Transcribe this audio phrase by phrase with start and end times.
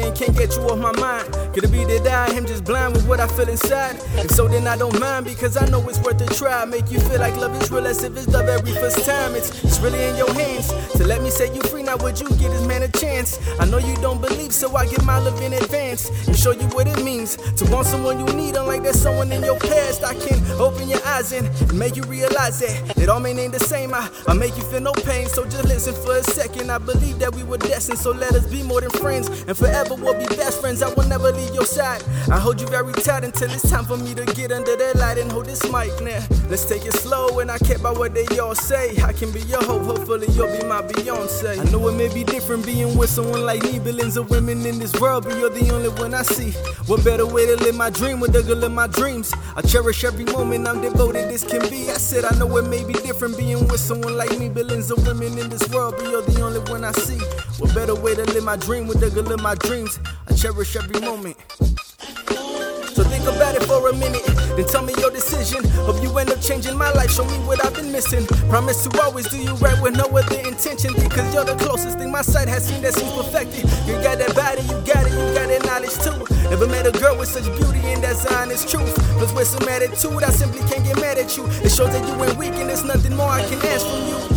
[0.00, 1.26] and can't get you off my mind.
[1.54, 3.96] Could it be that I am just blind what I feel inside?
[4.16, 6.64] If so, then I don't mind because I know it's worth a try.
[6.64, 9.34] Make you feel like love is real as if it's love every first time.
[9.34, 10.66] It's, it's really in your hands.
[10.92, 13.38] So let me set you free, now would you give this man a chance?
[13.60, 16.66] I know you don't believe, so I give my love in advance and show you
[16.68, 20.04] what it means to want someone you need, unlike there's someone in your past.
[20.04, 23.60] I can open your eyes and make you realize that it all may ain't the
[23.60, 23.94] same.
[23.94, 26.70] I, I make you feel no pain, so just listen for a second.
[26.70, 29.94] I believe that we were destined, so let us be more than friends, and forever
[29.94, 30.82] we'll be best friends.
[30.82, 32.02] I will never leave your side.
[32.30, 35.18] I hold you very tight until it's time for me to get under the light
[35.18, 36.24] and hold this mic now.
[36.48, 38.96] Let's take it slow, and I care about what they all say.
[39.02, 41.58] I can be your hope, hopefully you'll be my Beyonce.
[41.58, 44.78] I know it may be different being with someone like me, billions of women in
[44.78, 46.52] this world, but you're the only one I see.
[46.86, 49.32] What better way to live my dream with the girl of my dreams?
[49.56, 51.90] I cherish every moment, I'm devoted as can be.
[51.90, 55.06] I said I know it may be different being with someone like me, billions of
[55.06, 57.18] women in this world, but you're the only one I see.
[57.58, 59.98] What better way to live my dream with the girl of my dreams?
[60.28, 61.36] I cherish every moment.
[63.26, 64.24] About it for a minute,
[64.56, 65.64] then tell me your decision.
[65.84, 68.24] Hope you end up changing my life, show me what I've been missing.
[68.48, 72.10] Promise to always do you right with no other intention, because you're the closest thing
[72.12, 73.64] my sight has seen that seems perfected.
[73.86, 76.48] You got that body, you got it, you got that knowledge too.
[76.50, 78.94] Never met a girl with such beauty and that's honest truth.
[79.18, 81.46] Plus with some attitude, I simply can't get mad at you.
[81.66, 84.35] It shows that you ain't weak and there's nothing more I can ask from you.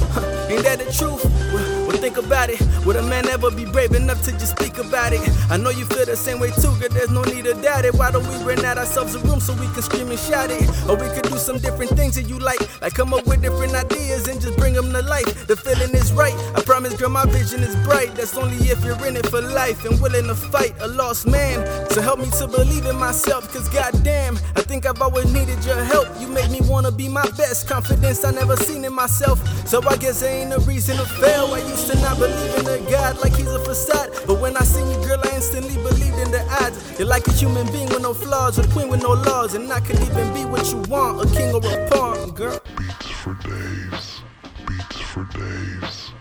[0.49, 1.23] Ain't that the truth?
[1.53, 2.59] Well, well, think about it.
[2.85, 5.21] Would a man ever be brave enough to just speak about it?
[5.49, 7.93] I know you feel the same way too, cause there's no need to doubt it.
[7.93, 10.67] Why don't we rent out ourselves a room so we can scream and shout it?
[10.89, 13.75] Or we could do some different things that you like, like come up with different
[13.75, 15.45] ideas and just bring them to life.
[15.45, 16.33] The feeling is right.
[16.55, 18.15] I promise, girl, my vision is bright.
[18.15, 21.61] That's only if you're in it for life and willing to fight a lost man.
[21.91, 25.83] So help me to believe in myself, cause goddamn, I think I've always needed your
[25.83, 26.07] help.
[26.19, 27.67] You make me wanna be my best.
[27.67, 29.37] Confidence I never seen in myself.
[29.67, 31.53] So I guess there ain't a reason to fail.
[31.53, 34.09] I used to not believe in a God like he's a facade.
[34.25, 36.77] But when I seen you, girl, I instantly believed in the odds.
[36.97, 39.53] You're like a human being with no flaws, a queen with no laws.
[39.53, 42.59] And I could even be what you want, a king or a pawn, girl.
[42.77, 44.21] Beats for days,
[44.67, 46.11] beats for days,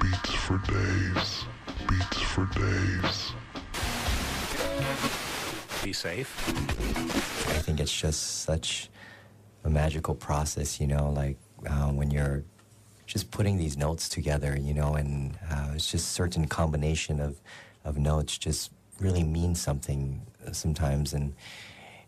[0.00, 1.44] beats for days,
[1.88, 3.32] beats for days.
[5.82, 6.30] Be safe.
[7.48, 8.90] I think it's just such
[9.64, 11.36] a magical process, you know, like
[11.66, 12.44] uh, when you're
[13.14, 17.40] just putting these notes together, you know, and uh, it's just certain combination of,
[17.84, 20.20] of notes just really means something
[20.50, 21.32] sometimes, and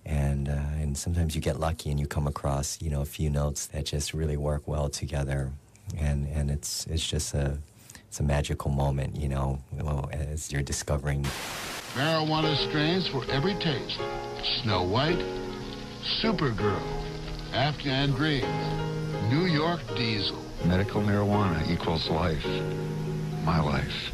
[0.05, 3.31] and uh, and sometimes you get lucky and you come across, you know, a few
[3.31, 5.53] notes that just really work well together,
[5.97, 7.57] and and it's it's just a
[8.09, 9.61] it's a magical moment, you know,
[10.11, 11.25] as you're discovering.
[11.95, 14.01] Marijuana strains for every taste.
[14.63, 15.25] Snow White,
[16.21, 16.83] Supergirl,
[17.53, 20.41] Afghan Dreams, New York Diesel.
[20.67, 22.47] Medical marijuana equals life.
[23.45, 24.13] My life.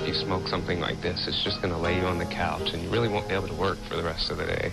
[0.00, 2.74] If you smoke something like this, it's just going to lay you on the couch
[2.74, 4.72] and you really won't be able to work for the rest of the day.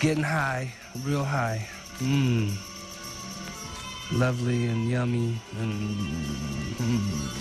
[0.00, 0.72] Getting high,
[1.04, 1.68] real high.
[1.98, 2.56] Mmm.
[4.12, 5.98] Lovely and yummy and.
[6.76, 7.38] Mm.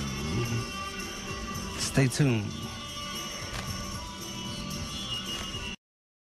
[1.79, 2.45] Stay tuned.